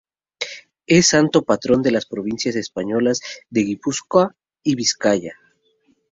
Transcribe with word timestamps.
Es 0.87 1.09
santo 1.09 1.43
patrón 1.43 1.83
de 1.83 1.91
las 1.91 2.07
provincias 2.07 2.55
españolas 2.55 3.19
de 3.51 3.61
Guipúzcoa 3.61 4.35
y 4.63 4.73
Vizcaya. 4.73 5.35